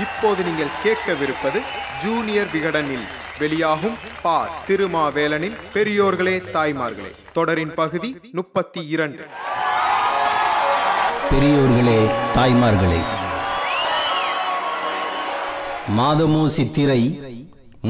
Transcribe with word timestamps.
இப்போது 0.00 0.42
நீங்கள் 0.42 0.76
கேட்கவிருப்பது 0.84 1.60
ஜூனியர் 2.02 2.50
விகடனில் 2.52 3.06
வெளியாகும் 3.38 3.96
பா. 4.22 4.36
திருமாவேலனின் 4.68 5.56
பெரியோர்களே 5.74 6.34
தாய்மார்களே. 6.54 7.10
தொடரின் 7.32 7.74
பகுதி 7.74 8.16
முப்பத்தி 8.32 8.86
இரண்டு 8.86 9.24
பெரியோர்களே 11.30 11.98
தாய்மார்களே. 12.36 13.00
மாதமோ 15.96 16.46
சித்திரை 16.46 17.02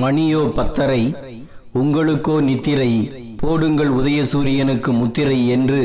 மணியோ 0.03 0.43
பத்தரை 0.55 1.03
உங்களுக்கோ 1.75 2.41
நித்திரை 2.41 2.93
போடுங்கள் 3.41 3.91
உதயசூரியனுக்கு 3.91 4.91
முத்திரை 4.93 5.49
என்று 5.49 5.83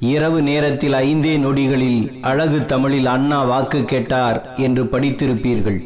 இரவு 0.00 0.42
நேரத்தில் 0.42 0.92
ஐந்தே 0.92 1.32
நொடிகளில் 1.38 2.20
அழகு 2.20 2.64
தமிழில் 2.64 3.06
அண்ணா 3.06 3.42
வாக்கு 3.42 3.84
கேட்டார் 3.84 4.54
என்று 4.56 4.84
படித்திருப்பீர்கள். 4.84 5.78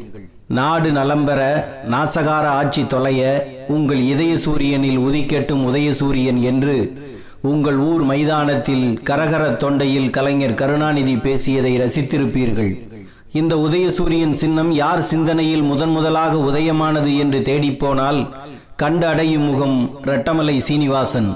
நாடு 0.48 0.90
நலம்பெற 0.90 1.64
நாசகார 1.90 2.44
ஆட்சி 2.44 2.84
தொலைய 2.84 3.46
உங்கள் 3.68 4.00
இதய 4.00 4.36
சூரியனில் 4.36 4.98
உதிக்கட்டும் 4.98 5.62
உதயசூரியன் 5.68 6.40
என்று 6.40 6.76
உங்கள் 7.40 7.76
ஊர் 7.76 8.02
மைதானத்தில் 8.02 9.00
கரகர 9.04 9.56
தொண்டையில் 9.56 10.10
கலைஞர் 10.10 10.54
கருணாநிதி 10.54 11.16
பேசியதை 11.16 11.80
ரசித்திருப்பீர்கள். 11.80 12.72
இந்த 13.32 13.56
உதயசூரியன் 13.56 14.32
சின்னம் 14.32 14.70
யார் 14.70 15.02
சிந்தனையில் 15.02 15.62
முதன் 15.62 15.90
முதலாக 15.90 16.36
உதயமானது 16.36 17.18
என்று 17.18 17.40
தேடிப்போனால் 17.40 18.28
கண்டு 18.76 19.06
அடையும் 19.06 19.42
முகம் 19.42 20.00
ரெட்டமலை 20.02 20.56
சீனிவாசன். 20.56 21.30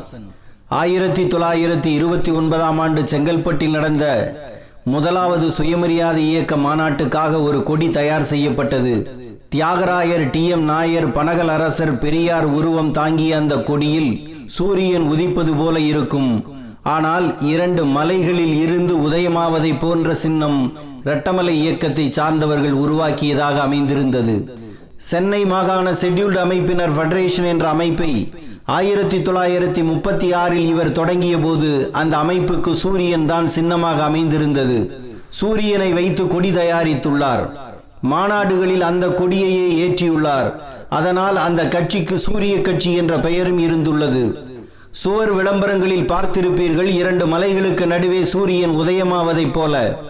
ஆயிரத்தி 0.68 1.24
தொள்ளாயிரத்தி 1.24 1.86
இருபத்தி 1.86 2.30
ஒன்பதாம் 2.30 2.78
ஆண்டு 2.78 3.02
செங்கல்பட்டில் 3.02 3.70
நடந்த 3.70 4.04
முதலாவது 4.84 5.50
சுயமரியாதை 5.50 6.28
இயக்க 6.28 6.56
மாநாட்டுக்காக 6.56 7.42
ஒரு 7.42 7.62
கொடி 7.62 7.90
தயார் 7.90 8.23
செய்யப்பட்டது. 8.23 9.10
தியாகராயர் 9.54 10.30
டி. 10.30 10.48
எம். 10.48 10.64
நாயர் 10.64 11.08
பனகல் 11.08 11.46
அரசர் 11.46 11.98
பெரியார் 11.98 12.45
உருவம் 12.45 12.92
தாங்கிய 12.92 13.36
அந்த 13.36 13.62
கொடியில் 13.62 14.28
சூரியன் 14.46 15.02
உதிப்பது 15.02 15.54
போல 15.54 15.80
இருக்கும். 15.80 16.45
ஆனால் 16.82 17.40
இரண்டு 17.40 17.84
மலைகளில் 17.84 18.60
இருந்து 18.62 18.96
உதயமாவதை 18.96 19.74
போன்ற 19.80 20.14
சின்னம் 20.14 20.73
இரட்டமலை 21.04 21.54
இயக்கத்தை 21.54 22.12
சார்ந்தவர்கள் 22.12 22.73
உருவாக்கியதாக 22.73 23.60
அமைந்திருந்தது. 23.60 24.54
சென்னை 24.96 25.45
மாகாண 25.45 25.90
ஷெட்யூல்டு 25.90 26.38
அமைப்பினர் 26.46 26.95
ஃபெடரேஷன் 26.98 27.46
என்ற 27.46 27.68
அமைப்பை 27.68 28.32
ஆயிரத்தி 28.74 29.18
தொள்ளாயிரத்தி 29.18 29.82
முப்பத்தி 29.82 30.32
ஆறில் 30.32 30.66
இவர் 30.66 30.92
தொடங்கிய 30.92 31.38
போது 31.38 31.88
அந்த 31.92 32.16
அமைப்புக்கு 32.16 32.73
சூரியன் 32.73 33.26
தான் 33.26 33.48
சின்னமாக 33.48 34.02
அமைந்திருந்தது. 34.02 34.78
சூரியனை 35.28 35.92
வைத்து 35.92 36.26
கொடி 36.26 36.50
தயாரித்துள்ளார். 36.50 37.45
மாநாடுகளில் 38.00 38.80
அந்த 38.80 39.06
கொடியையே 39.06 39.68
ஏற்றியுள்ளார். 39.84 40.50
அதனால் 40.88 41.36
அந்த 41.36 41.68
கட்சிக்கு 41.68 42.18
சூரிய 42.18 42.60
கட்சி 42.60 42.92
என்ற 42.92 43.16
பெயரும் 43.18 43.58
இருந்துள்ளது. 43.58 44.24
சுவர் 44.90 45.32
விளம்பரங்களில் 45.32 46.10
பார்த்திருப்பீர்கள் 46.10 46.90
இரண்டு 47.01 47.26
மலைகளுக்கு 47.26 47.86
நடுவே 47.86 48.24
சூரியன் 48.24 48.70
உதயமாவதைப் 48.70 49.52
போல. 49.52 50.02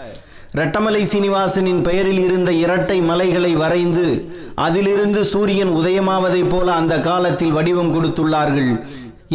ரெட்டமலை 0.58 1.00
சீனிவாசனின் 1.12 1.80
பெயரில் 1.86 2.20
இருந்த 2.26 2.50
இரட்டை 2.64 2.96
மலைகளை 3.08 3.50
வரைந்து 3.62 4.04
அதிலிருந்து 4.66 5.20
சூரியன் 5.32 5.72
உதயமாவதைப் 5.80 6.50
போல 6.52 6.68
அந்த 6.80 6.94
காலத்தில் 7.08 7.52
வடிவம் 7.56 7.90
கொடுத்துள்ளார்கள். 7.94 8.70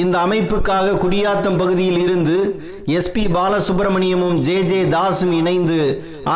இந்த 0.03 0.16
அமைப்புக்காக 0.25 0.95
குடியாத்தம் 1.03 1.58
பகுதியில் 1.61 2.00
இருந்து 2.05 2.38
எஸ் 2.97 3.11
பி 3.11 3.25
பாலசுப்பிரமணியமும் 3.38 4.38
ஜே 4.47 4.58
ஜே 4.72 4.81
தாஸும் 4.95 5.33
இணைந்து 5.41 5.80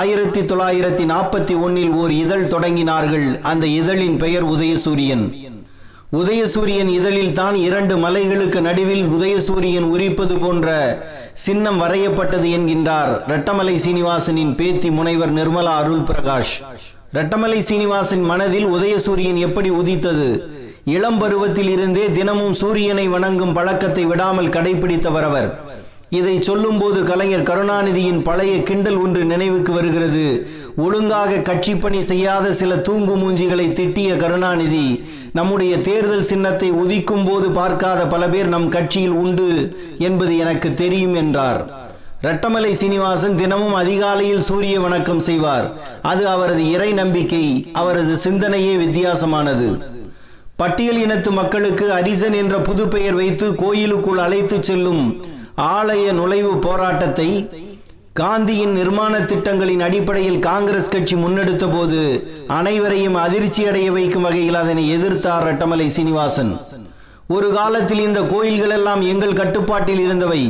ஆயிரத்தி 0.01 0.41
தொள்ளாயிரத்தி 0.41 1.05
நாற்பத்தி 1.13 1.55
ஒன்னில் 1.65 1.93
ஓர் 2.01 2.11
இதழ் 2.23 2.47
தொடங்கினார்கள். 2.53 3.27
அந்த 3.51 3.65
இதழின் 3.79 4.17
பெயர் 4.17 4.47
உதயசூரியன். 4.55 5.25
உதயசூரியன் 6.21 6.89
இதழில் 6.99 7.33
தான் 7.33 7.55
இரண்டு 7.67 7.95
மலைகளுக்கு 7.97 8.59
நடுவில் 8.61 9.05
உதயசூரியன் 9.17 9.87
உரிப்பது 9.93 10.35
போன்ற 10.43 10.67
சின்னம் 11.43 11.79
வரையப்பட்டது 11.81 12.47
என்கின்றார். 12.57 13.13
ரெட்டமலை 13.31 13.73
சீனிவாசனின் 13.85 14.53
பேத்தி 14.59 14.89
முனைவர் 14.97 15.33
நிர்மலா 15.33 15.73
அருள் 15.81 16.05
பிரகாஷ் 16.09 16.53
ரெட்டமலை 17.17 17.59
சீனிவாசன் 17.69 18.23
மனதில் 18.29 18.67
உதயசூரியன் 18.67 19.39
எப்படி 19.47 19.69
உதித்தது? 19.69 20.29
இளம் 20.95 21.19
பருவத்தில் 21.19 21.69
இருந்தே 21.69 22.05
தினமும் 22.11 22.55
சூரியனை 22.61 23.05
வணங்கும் 23.07 23.53
பழக்கத்தை 23.53 24.05
விடாமல் 24.05 24.53
கடைபிடித்தவர் 24.55 25.27
அவர். 25.29 25.49
இதை 26.19 26.35
சொல்லும்போது 26.41 26.99
கலைஞர் 27.03 27.47
கருணாநிதியின் 27.49 28.21
பழைய 28.21 28.55
கிண்டல் 28.63 28.99
ஒன்று 29.03 29.21
நினைவுக்கு 29.25 29.71
வருகிறது. 29.73 30.25
ஒழுங்காக 30.83 31.39
கட்சி 31.39 31.75
பணி 31.75 32.01
செய்யாத 32.01 32.53
சில 32.53 32.77
தூங்கு 32.77 33.13
மூஞ்சிகளை 33.15 33.67
திட்டிய 33.73 34.15
கருணாநிதி 34.15 34.87
நம்முடைய 35.31 35.77
தேர்தல் 35.77 36.23
சின்னத்தை 36.23 36.71
உதிக்கும் 36.71 37.25
போது 37.25 37.51
பார்க்காத 37.51 38.01
பல 38.05 38.27
பேர் 38.27 38.47
நம் 38.47 38.67
கட்சியில் 38.69 39.15
உண்டு 39.21 39.47
என்பது 39.97 40.37
எனக்கு 40.37 40.73
தெரியும் 40.73 41.13
என்றார். 41.13 41.61
ரெட்டமலை 42.21 42.71
சீனிவாசன் 42.71 43.35
தினமும் 43.35 43.73
அதிகாலையில் 43.73 44.41
சூரிய 44.41 44.79
வணக்கம் 44.79 45.19
செய்வார். 45.19 45.67
அது 46.01 46.27
அவரது 46.27 46.71
இறை 46.71 46.91
நம்பிக்கை 46.93 47.69
அவரது 47.73 48.15
சிந்தனையே 48.15 48.73
வித்தியாசமானது. 48.85 49.69
பட்டியல் 50.55 50.99
இனத்து 51.01 51.31
மக்களுக்கு 51.31 51.91
அரிசன் 51.91 52.35
என்ற 52.35 52.57
புது 52.59 52.87
பெயர் 52.87 53.13
வைத்து 53.13 53.55
கோயிலுக்குள் 53.55 54.17
அழைத்து 54.17 54.63
செல்லும் 54.63 55.03
ஆலய 55.75 56.11
நுழைவு 56.11 56.53
போராட்டத்தை 56.57 57.29
காந்தியின் 58.19 58.73
நிர்மாண 58.79 59.13
திட்டங்களின் 59.29 59.81
அடிப்படையில் 59.85 60.37
காங்கிரஸ் 60.45 60.91
கட்சி 60.91 61.15
முன்னெடுத்த 61.15 61.65
போது 61.71 62.01
அனைவரையும் 62.57 63.17
அதிர்ச்சியடைய 63.23 63.87
வைக்கும் 63.95 64.25
வகையில் 64.25 64.57
அதனை 64.59 64.83
எதிர்த்தார் 64.97 65.45
ரட்டமலை 65.47 65.87
சீனிவாசன். 65.95 66.51
ஒரு 67.35 67.47
காலத்தில் 67.57 68.01
இந்த 68.05 68.21
கோயில்கள் 68.31 68.73
எல்லாம் 68.77 69.01
எங்கள் 69.11 69.37
கட்டுப்பாட்டில் 69.39 70.01
இருந்தவை. 70.05 70.41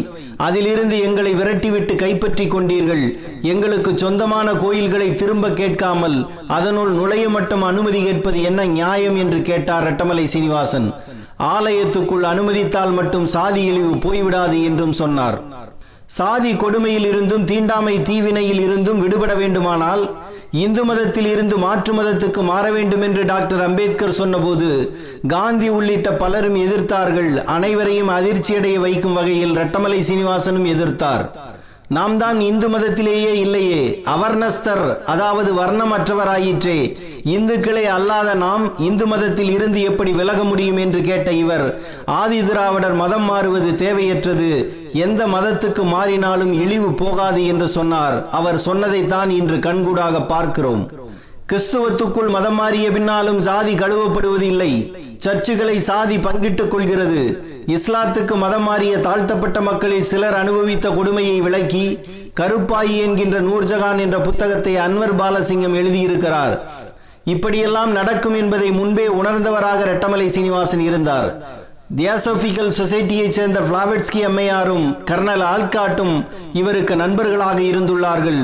அதிலிருந்து 0.47 0.95
எங்களை 1.07 1.31
விரட்டிவிட்டு 1.41 1.95
கைப்பற்றி 2.03 2.45
கொண்டீர்கள். 2.47 3.03
எங்களுக்கு 3.53 3.93
சொந்தமான 4.03 4.47
கோயில்களை 4.63 5.09
திரும்ப 5.21 5.49
கேட்காமல் 5.61 6.17
அதனுள் 6.57 6.93
நுழைய 6.99 7.25
மட்டும் 7.37 7.65
அனுமதி 7.71 8.01
கேட்பது 8.07 8.41
என்ன 8.51 8.67
நியாயம் 8.77 9.19
என்று 9.23 9.41
கேட்டார் 9.51 9.87
ரட்டமலை 9.89 10.27
சீனிவாசன். 10.35 10.89
ஆலயத்துக்குள் 11.55 12.27
அனுமதித்தால் 12.33 12.95
மட்டும் 13.01 13.29
சாதி 13.35 13.63
இழிவு 13.71 13.95
போய்விடாது 14.07 14.59
என்றும் 14.69 14.97
சொன்னார். 15.03 15.39
சாதி 16.07 16.55
கொடுமையில் 16.55 17.05
இருந்தும் 17.05 17.45
தீண்டாமை 17.45 18.01
தீவினையில் 18.01 18.59
இருந்தும் 18.59 19.01
விடுபட 19.01 19.35
வேண்டுமானால் 19.35 20.03
இந்து 20.51 20.85
மதத்தில் 20.85 21.25
இருந்து 21.25 21.57
மாற்று 21.57 21.93
மதத்துக்கு 21.93 22.41
மாற 22.41 22.71
வேண்டும் 22.71 23.01
என்று 23.01 23.25
டாக்டர் 23.25 23.61
அம்பேத்கர் 23.61 24.11
சொன்னபோது 24.11 24.97
காந்தி 25.27 25.69
உள்ளிட்ட 25.69 26.11
பலரும் 26.11 26.55
எதிர்த்தார்கள். 26.55 27.43
அனைவரையும் 27.43 28.09
அதிர்ச்சியடைய 28.09 28.75
வைக்கும் 28.75 29.13
வகையில் 29.13 29.57
ரட்டமலை 29.57 29.99
சீனிவாசனும் 30.09 30.67
எதிர்த்தார். 30.75 31.25
நாம் 31.87 32.17
தான் 32.17 32.41
இந்து 32.41 32.69
மதத்திலேயே 32.69 33.33
இல்லையே. 33.33 34.03
அவர்ணஸ்தர் 34.05 35.03
அதாவது 35.03 35.53
வர்ணமற்றவராயிற்றே. 35.53 36.97
இந்துக்களே 37.23 37.85
அல்லாத 37.85 38.33
நாம் 38.33 38.77
இந்து 38.77 39.07
மதத்தில் 39.07 39.49
இருந்து 39.49 39.81
எப்படி 39.81 40.11
விலக 40.11 40.43
முடியும் 40.43 40.77
என்று 40.77 41.01
கேட்ட 41.01 41.31
இவர் 41.31 41.79
ஆதி 42.05 42.45
திராவிடர் 42.45 42.93
மதம் 42.93 43.23
மாறுவது 43.23 43.71
தேவையற்றது. 43.71 44.67
எந்த 44.93 45.27
மதத்துக்கு 45.27 45.83
மாறினாலும் 45.83 46.53
இழிவு 46.53 46.93
போகாது 46.93 47.45
என்று 47.45 47.67
சொன்னார். 47.67 48.29
அவர் 48.29 48.57
சொன்னதைத்தான் 48.57 49.29
இன்று 49.29 49.57
கண்கூடாக 49.57 50.21
பார்க்கிறோம். 50.21 50.91
கிறிஸ்துவத்துக்குள் 51.51 52.29
மதம் 52.29 52.55
மாறிய 52.55 52.91
பின்னாலும் 52.91 53.39
சாதி 53.39 53.75
கழுவப்படுவது 53.75 54.41
இல்லை. 54.41 54.95
சர்ச்சுகளை 55.25 55.77
சாதி 55.77 56.17
பங்கிட்டுக் 56.17 56.71
கொள்கிறது. 56.71 57.53
இஸ்லாத்துக்கு 57.73 58.35
மதம் 58.35 58.63
மாறிய 58.63 58.97
தாழ்த்தப்பட்ட 58.97 59.61
மக்களில் 59.61 60.07
சிலர் 60.09 60.33
அனுபவித்த 60.33 60.89
கொடுமையை 60.89 61.41
விளக்கி 61.41 61.99
கருப்பாயி 62.39 62.95
என்கின்ற 63.05 63.37
நூர்ஜஹான் 63.41 63.99
என்ற 63.99 64.17
புத்தகத்தை 64.19 64.73
அன்வர் 64.75 65.13
பாலசிங்கம் 65.21 65.77
எழுதியிருக்கிறார். 65.81 66.59
இப்படியெல்லாம் 67.23 67.91
நடக்கும் 67.91 68.35
என்பதை 68.35 68.71
முன்பே 68.71 69.07
உணர்ந்தவராக 69.07 69.79
ரெட்டமலை 69.91 70.25
சீனிவாசன் 70.25 70.79
இருந்தார். 70.79 71.27
தியாசோபிக்கல் 71.97 72.75
சொசைட்டியைச் 72.79 73.37
சேர்ந்த 73.37 73.59
பிளாவெட்ஸ்கி 73.59 74.21
அம்மையாரும் 74.29 74.85
கர்னல் 75.11 75.45
ஆல்காட்டும் 75.53 76.15
இவருக்கு 76.53 76.95
நண்பர்களாக 76.95 77.59
இருந்துள்ளார்கள். 77.71 78.41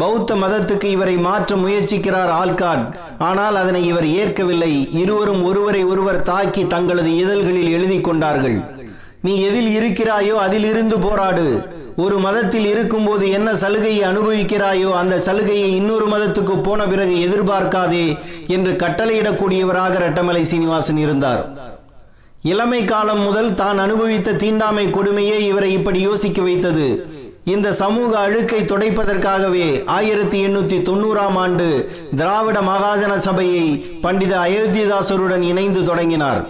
பௌத்த 0.00 0.34
மதத்துக்கு 0.42 0.88
இவரை 0.96 1.14
மாற்ற 1.26 1.56
முயற்சிக்கிறார் 1.62 2.32
ஆல்காட் 2.40 2.84
ஆனால் 3.28 3.56
அதனை 3.62 3.80
இவர் 3.90 4.06
ஏற்கவில்லை. 4.20 4.70
இருவரும் 5.02 5.42
ஒருவரை 5.48 5.82
ஒருவர் 5.92 6.20
தாக்கி 6.30 6.62
தங்களது 6.74 7.10
இதழ்களில் 7.22 7.70
எழுதி 7.76 7.98
கொண்டார்கள். 8.08 8.58
நீ 9.26 9.34
எதில் 9.48 9.70
இருக்கிறாயோ 9.78 10.36
அதில் 10.46 10.66
இருந்து 10.70 10.96
போராடு. 11.06 11.46
ஒரு 12.04 12.16
மதத்தில் 12.26 12.66
இருக்கும்போது 12.72 13.24
என்ன 13.38 13.48
சலுகையை 13.62 14.02
அனுபவிக்கிறாயோ 14.10 14.90
அந்த 15.00 15.14
சலுகையை 15.26 15.68
இன்னொரு 15.80 16.06
மதத்துக்கு 16.14 16.54
போன 16.68 16.86
பிறகு 16.92 17.16
எதிர்பார்க்காதே 17.26 18.06
என்று 18.56 18.72
கட்டளையிடக்கூடியவராக 18.82 19.94
ரெட்டமலை 20.06 20.42
சீனிவாசன் 20.52 21.00
இருந்தார். 21.04 21.42
இளமை 22.52 22.82
காலம் 22.84 23.24
முதல் 23.26 23.54
தான் 23.62 23.78
அனுபவித்த 23.86 24.38
தீண்டாமை 24.44 24.86
கொடுமையே 24.96 25.36
இவரை 25.50 25.72
இப்படி 25.78 26.00
யோசிக்க 26.10 26.40
வைத்தது. 26.42 26.86
இந்த 27.44 27.72
சமூக 27.72 28.18
அழுக்கை 28.18 28.60
துடைப்பதற்காகவே 28.60 29.86
ஆயிரத்தி 29.86 30.46
எண்ணூத்தி 30.46 30.76
தொண்ணூறாம் 30.88 31.36
ஆண்டு 31.36 31.66
திராவிட 32.16 32.60
மகாஜன 32.60 33.16
சபையை 33.16 33.64
பண்டித 34.00 34.38
அயோத்திதாசருடன் 34.38 35.40
இணைந்து 35.40 35.84
தொடங்கினார். 35.84 36.42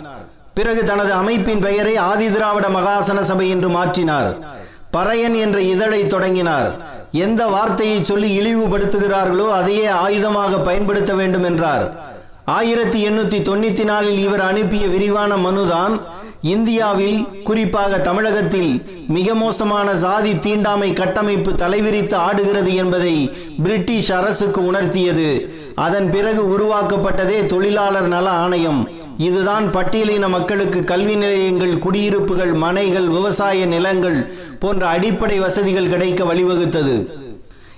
பிறகு 0.55 0.85
தனது 0.85 1.13
அமைப்பின் 1.13 1.61
பெயரை 1.61 1.97
ஆதி 1.97 2.33
திராவிட 2.33 2.69
மகாசன 2.69 3.21
சபை 3.21 3.49
என்று 3.49 3.69
மாற்றினார். 3.69 4.31
பறையன் 4.93 5.37
என்ற 5.41 5.61
இதழை 5.61 6.07
தொடங்கினார். 6.07 6.71
எந்த 7.13 7.47
வார்த்தையை 7.47 8.05
சொல்லி 8.05 8.31
இழிவுபடுத்துகிறார்களோ 8.41 9.51
அதையே 9.51 9.87
ஆயுதமாக 9.87 10.65
பயன்படுத்த 10.65 11.15
வேண்டும் 11.15 11.45
என்றார். 11.45 11.93
ஆயிரத்தி 12.45 13.09
எண்ணூத்தி 13.09 13.39
தொண்ணூத்தி 13.49 13.85
நாலில் 13.85 14.19
இவர் 14.19 14.41
அனுப்பிய 14.41 14.87
விரிவான 14.87 15.37
மனுதான் 15.37 16.01
இந்தியாவில் 16.43 17.43
குறிப்பாக 17.45 17.99
தமிழகத்தில் 17.99 18.83
மிக 19.09 19.35
மோசமான 19.35 19.97
சாதி 19.97 20.39
தீண்டாமை 20.39 20.93
கட்டமைப்பு 20.93 21.51
தலைவிரித்து 21.51 22.15
ஆடுகிறது 22.15 22.75
என்பதை 22.75 23.31
பிரிட்டிஷ் 23.63 24.13
அரசுக்கு 24.13 24.73
உணர்த்தியது. 24.73 25.49
அதன் 25.75 26.11
பிறகு 26.11 26.43
உருவாக்கப்பட்டதே 26.55 27.47
தொழிலாளர் 27.47 28.09
நல 28.09 28.29
ஆணையம். 28.31 28.89
இதுதான் 29.19 29.75
பட்டியலின 29.75 30.29
மக்களுக்கு 30.29 30.85
கல்வி 30.85 31.17
நிலையங்கள் 31.17 31.79
குடியிருப்புகள் 31.79 32.53
மனைகள் 32.53 33.09
விவசாய 33.09 33.67
நிலங்கள் 33.67 34.33
போன்ற 34.59 34.87
அடிப்படை 34.87 35.39
வசதிகள் 35.39 35.89
கிடைக்க 35.89 36.25
வழிவகுத்தது. 36.25 37.07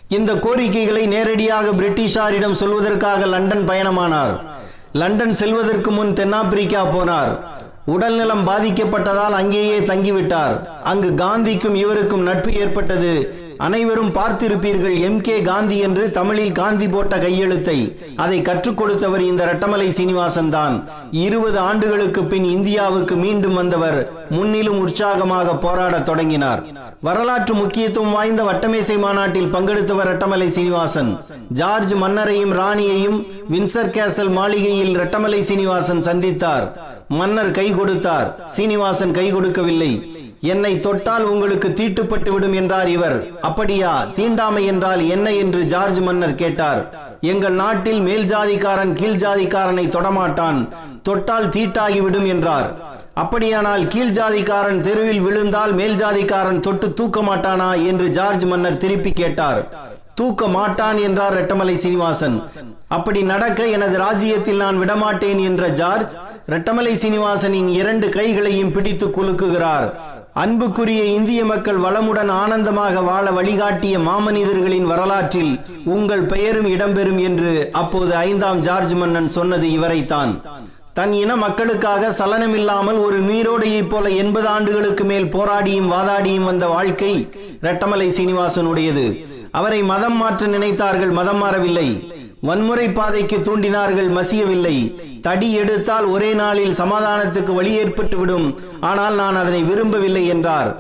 இந்த 0.09 0.35
கோரிக்கைகளை 0.35 1.07
நேரடியாக 1.07 1.71
பிரிட்டிஷாரிடம் 1.71 2.61
சொல்வதற்காக 2.61 3.27
லண்டன் 3.27 3.69
பயணமானார். 3.69 4.41
லண்டன் 4.93 5.35
செல்வதற்கு 5.35 5.91
முன் 5.91 6.13
தென்னாப்பிரிக்கா 6.13 6.87
போனார். 6.87 7.35
உடல்நலம் 7.87 8.49
பாதிக்கப்பட்டதால் 8.49 9.35
அங்கேயே 9.35 9.79
தங்கிவிட்டார். 9.79 10.67
அங்கு 10.85 11.15
காந்திக்கும் 11.15 11.75
இவருக்கும் 11.75 12.23
நட்பு 12.23 12.53
ஏற்பட்டது. 12.53 13.43
அனைவரும் 13.57 14.13
பார்த்திருப்பீர்கள் 14.13 15.01
எம். 15.01 15.21
கே. 15.21 15.43
காந்தி 15.43 15.79
என்று 15.79 16.11
தமிழில் 16.11 16.53
காந்தி 16.53 16.89
போட்ட 16.89 17.19
கையெழுத்தை. 17.19 17.99
அதை 18.17 18.43
கற்றுக் 18.43 18.77
கொடுத்தவர் 18.77 19.21
இந்த 19.21 19.45
ரட்டமலை 19.45 19.89
சீனிவாசன் 19.89 20.51
தான். 20.51 20.89
இருபது 21.11 21.59
ஆண்டுகளுக்கு 21.59 22.25
பின் 22.25 22.45
இந்தியாவுக்கு 22.45 23.15
மீண்டும் 23.15 23.55
வந்தவர். 23.55 24.13
முன்னிலும் 24.31 24.79
உற்சாகமாக 24.79 25.55
போராடத் 25.55 26.03
தொடங்கினார். 26.03 26.65
வரலாற்று 27.01 27.55
முக்கியத்துவம் 27.55 28.13
வாய்ந்த 28.13 28.43
வட்டமேசை 28.43 28.99
மாநாட்டில் 28.99 29.55
பங்கெடுத்தவர் 29.55 30.07
ரட்டமலை 30.07 30.47
சீனிவாசன். 30.47 31.23
ஜார்ஜ் 31.49 31.93
மன்னரையும் 31.93 32.53
ராணியையும் 32.53 33.27
வின்சர் 33.51 33.91
கேசல் 33.91 34.31
மாளிகையில் 34.31 34.99
ரட்டமலை 34.99 35.41
சீனிவாசன் 35.41 36.01
சந்தித்தார். 36.01 36.93
மன்னர் 37.09 37.51
கை 37.51 37.71
கொடுத்தார். 37.71 38.43
சீனிவாசன் 38.47 39.13
கை 39.13 39.31
கொடுக்கவில்லை. 39.31 40.13
என்னை 40.41 40.81
தொட்டால் 40.81 41.23
உங்களுக்கு 41.23 41.69
தீட்டுப்பட்டு 41.69 42.31
விடும் 42.31 42.53
என்றார் 42.53 42.89
இவர். 42.89 43.41
அப்படியா? 43.41 44.05
தீண்டாமை 44.05 44.65
என்றால் 44.65 45.09
என்ன 45.09 45.33
என்று 45.33 45.65
ஜார்ஜ் 45.65 46.01
மன்னர் 46.01 46.35
கேட்டார். 46.35 46.95
எங்கள் 47.21 47.53
நாட்டில் 47.53 48.01
மேல் 48.01 48.25
ஜாதிக்காரன் 48.25 48.93
கீழ் 48.93 49.21
ஜாதிக்காரனை 49.25 49.89
தொடமாட்டான். 49.89 50.69
தொட்டால் 51.03 51.49
தீட்டாகிவிடும் 51.49 52.27
என்றார். 52.27 52.83
அப்படியானால் 53.15 53.89
கீழ் 53.89 54.19
ஜாதிக்காரன் 54.19 54.81
தெருவில் 54.81 55.21
விழுந்தால் 55.21 55.73
மேல் 55.73 55.95
ஜாதிக்காரன் 55.95 56.61
தொட்டு 56.61 56.95
தூக்க 56.95 57.21
மாட்டானா 57.21 57.87
என்று 57.87 58.11
ஜார்ஜ் 58.11 58.45
மன்னர் 58.45 58.77
திருப்பி 58.77 59.13
கேட்டார். 59.13 59.69
தூக்க 60.19 60.47
மாட்டான் 60.57 60.99
என்றார் 61.07 61.37
ரெட்டமலை 61.39 61.75
சீனிவாசன். 61.83 62.37
அப்படி 62.97 63.23
நடக்க 63.23 63.67
எனது 63.77 63.97
ராஜ்யத்தில் 63.99 64.63
நான் 64.65 64.77
விடமாட்டேன் 64.83 65.41
என்ற 65.49 65.69
ஜார்ஜ் 65.81 66.13
ரெட்டமலை 66.55 66.93
சீனிவாசனின் 67.03 67.71
இரண்டு 67.81 68.09
கைகளையும் 68.09 68.73
பிடித்து 68.73 69.07
குலுக்குகிறார். 69.17 69.89
அன்புக்குரிய 70.43 71.03
இந்திய 71.17 71.41
மக்கள் 71.45 71.77
வளமுடன் 71.77 72.31
ஆனந்தமாக 72.43 73.01
வாழ 73.01 73.27
வழிகாட்டிய 73.31 73.99
மாமனிதர்களின் 73.99 74.89
வரலாற்றில் 74.93 75.53
உங்கள் 75.85 76.25
பெயரும் 76.33 76.71
இடம்பெறும் 76.75 77.21
என்று 77.29 77.53
அப்போது 77.73 78.17
ஐந்தாம் 78.17 78.61
ஜார்ஜ் 78.61 78.95
மன்னன் 78.95 79.29
சொன்னது 79.29 79.69
இவரைத்தான். 79.73 80.33
தன் 80.99 81.13
இன 81.21 81.37
மக்களுக்காக 81.37 82.11
சலனமில்லாமல் 82.19 82.99
ஒரு 83.05 83.21
நீரோடையைப் 83.21 83.89
போல 83.93 84.09
எண்பது 84.23 84.47
ஆண்டுகளுக்கு 84.49 85.05
மேல் 85.05 85.33
போராடியும் 85.37 85.93
வாதாடியும் 85.95 86.49
வந்த 86.51 86.67
வாழ்க்கை 86.67 87.15
ரெட்டமலை 87.69 88.09
சீனிவாசனுடையது. 88.19 89.07
அவரை 89.59 89.81
மதம் 89.93 90.19
மாற்ற 90.23 90.47
நினைத்தார்கள் 90.55 91.13
மதம் 91.19 91.41
மாறவில்லை. 91.43 91.89
வன்முறை 92.49 92.87
பாதைக்கு 92.99 93.37
தூண்டினார்கள் 93.47 94.11
மசியவில்லை. 94.17 94.77
தடி 95.27 95.49
எடுத்தால் 95.61 96.07
ஒரே 96.15 96.31
நாளில் 96.41 96.79
சமாதானத்துக்கு 96.81 97.53
வழி 97.59 97.73
ஏற்பட்டு 97.83 98.17
விடும். 98.21 98.49
ஆனால் 98.91 99.15
நான் 99.23 99.37
அதனை 99.43 99.63
விரும்பவில்லை 99.71 100.25
என்றார். 100.35 100.71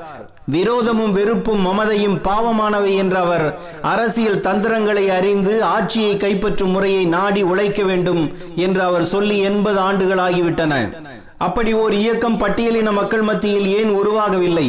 விரோதமும் 0.54 1.12
வெறுப்பும் 1.18 1.62
மமதையும் 1.66 2.16
பாவமானவை 2.26 2.90
என்ற 3.02 3.14
அவர் 3.26 3.46
அரசியல் 3.92 4.42
தந்திரங்களை 4.46 5.04
அறிந்து 5.18 5.54
ஆட்சியை 5.74 6.14
கைப்பற்றும் 6.24 6.74
முறையை 6.76 7.04
நாடி 7.14 7.42
உழைக்க 7.52 7.82
வேண்டும் 7.90 8.22
என்று 8.64 8.82
அவர் 8.88 9.06
சொல்லி 9.14 9.36
எண்பது 9.50 9.80
ஆண்டுகளாகிவிட்டன 9.88 10.74
அப்படி 11.46 11.72
ஓர் 11.82 11.94
இயக்கம் 12.02 12.38
பட்டியலின 12.42 12.90
மக்கள் 12.98 13.24
மத்தியில் 13.30 13.66
ஏன் 13.78 13.90
உருவாகவில்லை? 14.00 14.68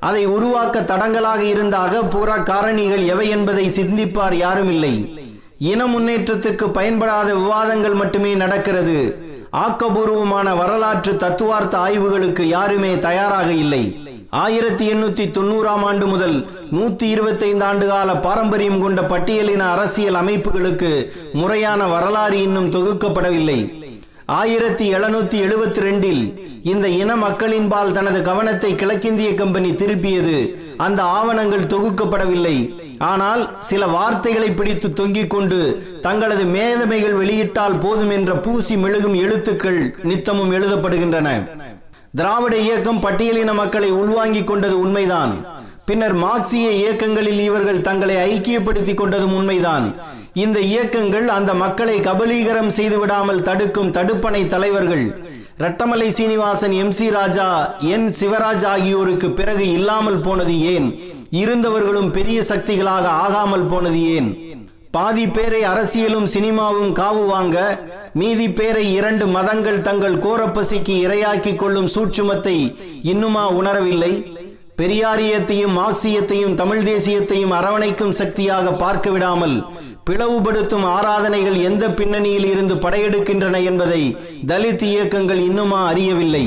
அதை 0.00 0.26
உருவாக்க 0.26 0.80
தடங்களாக 0.80 1.40
இருந்த 1.40 1.76
அகப்புற 1.76 2.36
காரணிகள் 2.36 3.06
எவை 3.06 3.28
என்பதை 3.28 3.68
சிந்திப்பார் 3.68 4.34
யாரும் 4.34 4.70
இல்லை 4.70 5.18
இன 5.58 5.86
முன்னேற்றத்துக்கு 5.86 6.66
பயன்படாத 6.68 7.34
விவாதங்கள் 7.34 7.94
மட்டுமே 7.94 8.34
நடக்கிறது. 8.34 9.26
ஆக்கபூர்வமான 9.52 10.56
வரலாற்று 10.56 11.16
தத்துவார்த்த 11.16 11.78
ஆய்வுகளுக்கு 11.78 12.40
யாருமே 12.40 12.98
தயாராக 12.98 13.52
இல்லை. 13.52 14.06
ஆயிரத்தி 14.30 14.92
எண்ணூத்தி 14.92 15.24
தொண்ணூறாம் 15.38 15.84
ஆண்டு 15.84 16.06
முதல் 16.06 16.46
நூத்தி 16.72 17.02
இருபத்தைந்து 17.02 17.64
ஆண்டு 17.64 17.86
கால 17.86 18.16
பாரம்பரியம் 18.16 18.80
கொண்ட 18.80 19.02
பட்டியலின 19.02 19.58
அரசியல் 19.58 20.14
அமைப்புகளுக்கு 20.14 21.08
முறையான 21.32 21.86
வரலாறு 21.86 22.42
இன்னும் 22.42 22.72
தொகுக்கப்படவில்லை. 22.72 23.77
ஆயிரத்தி 24.36 24.94
எழுநூத்தி 24.94 25.36
எழுபத்தி 25.44 25.80
ரெண்டில் 25.84 26.22
இந்த 26.62 26.88
இன 26.88 27.16
மக்களின்பால் 27.16 27.92
தனது 27.92 28.22
கவனத்தை 28.22 28.74
கிழக்கிந்திய 28.74 29.34
கம்பெனி 29.34 29.70
திருப்பியது. 29.70 30.54
அந்த 30.76 31.02
ஆவணங்கள் 31.02 31.70
தொகுக்கப்படவில்லை. 31.74 32.74
ஆனால் 32.98 33.56
சில 33.58 33.86
வார்த்தைகளை 33.86 34.50
பிடித்து 34.50 34.92
தொங்கிக் 34.92 35.30
கொண்டு 35.30 35.60
தங்களது 36.02 36.44
மேதமைகள் 36.44 37.16
வெளியிட்டால் 37.20 37.80
போதும் 37.80 38.10
என்ற 38.10 38.36
பூசி 38.36 38.76
மெழுகும் 38.76 39.16
எழுத்துக்கள் 39.16 39.96
நித்தமும் 40.02 40.52
எழுதப்படுகின்றன. 40.52 41.28
திராவிட 42.16 42.56
இயக்கம் 42.56 43.02
பட்டியலின 43.02 43.54
மக்களை 43.54 43.90
உள்வாங்கிக் 43.90 44.46
கொண்டது 44.46 44.80
உண்மைதான். 44.80 45.57
பின்னர் 45.88 46.14
மார்க்சிய 46.14 46.70
இயக்கங்களில் 46.70 47.40
இவர்கள் 47.40 47.80
தங்களை 47.80 48.16
ஐக்கியப்படுத்திக் 48.30 49.00
கொண்டதும் 49.00 49.34
உண்மைதான். 49.34 49.86
இந்த 50.34 50.60
இயக்கங்கள் 50.60 51.28
அந்த 51.28 51.54
மக்களை 51.54 52.00
கபலீகரம் 52.00 52.72
செய்து 52.78 52.98
விடாமல் 52.98 53.42
தடுக்கும் 53.42 53.90
தடுப்பணை 53.90 54.46
தலைவர்கள். 54.46 55.04
Rettamalai 55.58 56.08
Srinivasan 56.08 56.72
M 56.72 56.92
C 56.92 57.10
Raja 57.10 57.46
N 57.94 58.12
Sivaraj 58.20 58.66
ஆகியோருக்கு 58.66 59.30
பிறகு 59.30 59.72
இல்லாமல் 59.72 60.20
போனது 60.20 60.60
ஏன்? 60.74 60.86
இருந்தவர்களும் 61.30 62.10
பெரிய 62.10 62.42
சக்திகளாக 62.42 63.06
ஆகாமல் 63.24 63.66
போனது 63.66 64.02
ஏன்? 64.16 64.28
பாதி 64.90 65.26
பேரை 65.28 65.62
அரசியலும் 65.64 66.28
சினிமாவும் 66.34 66.92
காவு 66.92 67.24
வாங்க 67.26 67.56
மீதி 68.14 68.50
பேரை 68.50 68.92
இரண்டு 68.92 69.26
மதங்கள் 69.26 69.80
தங்கள் 69.80 70.16
கோரப்பசிக்கு 70.18 70.94
இரையாக்கி 71.06 71.56
கொள்ளும் 71.56 71.90
சூட்சுமத்தை 71.94 72.56
இன்னுமா 73.02 73.44
உணரவில்லை? 73.50 74.12
பெரியாரியத்தையும் 74.78 75.76
மார்க்சியத்தையும் 75.78 76.54
தமிழ் 76.54 76.82
தேசியத்தையும் 76.82 77.54
அரவணைக்கும் 77.58 78.12
சக்தியாக 78.18 78.72
பார்க்க 78.72 79.10
விடாமல் 79.10 79.56
பிளவுபடுத்தும் 80.10 80.84
ஆராதனைகள் 80.88 81.56
எந்த 81.62 81.84
பின்னணியில் 81.90 82.46
இருந்து 82.46 82.74
படையெடுக்கின்றன 82.74 83.64
என்பதை 83.64 84.02
தலித் 84.46 84.82
இயக்கங்கள் 84.82 85.40
இன்னுமா 85.40 85.80
அறியவில்லை. 85.86 86.44